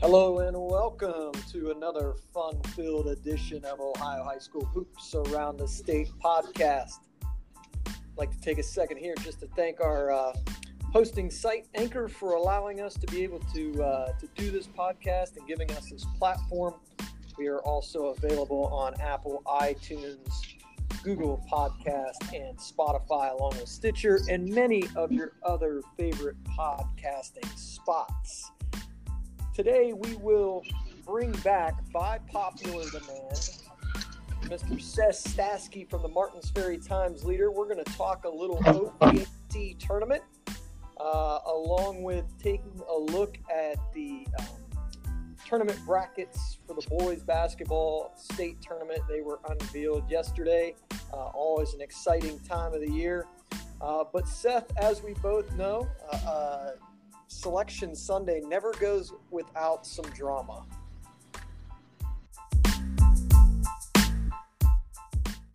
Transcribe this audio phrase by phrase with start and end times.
[0.00, 5.68] Hello and welcome to another fun filled edition of Ohio High School Hoops Around the
[5.68, 7.00] State podcast.
[7.22, 10.32] I'd like to take a second here just to thank our uh,
[10.90, 15.36] hosting site Anchor for allowing us to be able to, uh, to do this podcast
[15.36, 16.76] and giving us this platform.
[17.36, 20.30] We are also available on Apple, iTunes,
[21.02, 28.50] Google Podcast, and Spotify, along with Stitcher and many of your other favorite podcasting spots.
[29.52, 30.62] Today we will
[31.04, 33.58] bring back, by popular demand,
[34.42, 34.80] Mr.
[34.80, 37.50] Seth Stasky from the Martins Ferry Times Leader.
[37.50, 40.22] We're going to talk a little OPC tournament,
[41.00, 44.46] uh, along with taking a look at the um,
[45.44, 49.02] tournament brackets for the boys basketball state tournament.
[49.08, 50.76] They were unveiled yesterday.
[51.12, 53.26] Uh, always an exciting time of the year.
[53.80, 56.70] Uh, but Seth, as we both know, uh, uh,
[57.32, 60.66] Selection Sunday never goes without some drama.